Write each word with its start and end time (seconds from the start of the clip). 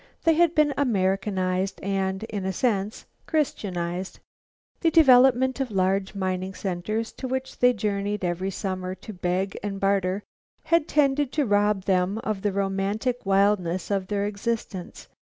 They 0.23 0.33
had 0.33 0.55
been 0.55 0.73
Americanized 0.77 1.79
and, 1.83 2.23
in 2.23 2.43
a 2.43 2.51
sense, 2.51 3.05
Christianized. 3.27 4.19
The 4.79 4.89
development 4.89 5.59
of 5.59 5.69
large 5.69 6.15
mining 6.15 6.55
centers 6.55 7.11
to 7.11 7.27
which 7.27 7.59
they 7.59 7.71
journeyed 7.73 8.25
every 8.25 8.49
summer 8.49 8.95
to 8.95 9.13
beg 9.13 9.59
and 9.61 9.79
barter 9.79 10.23
had 10.63 10.87
tended 10.87 11.31
to 11.33 11.45
rob 11.45 11.83
them 11.83 12.17
of 12.23 12.41
the 12.41 12.51
romantic 12.51 13.27
wildness 13.27 13.91
of 13.91 14.07
their 14.07 14.25
existence. 14.25 15.07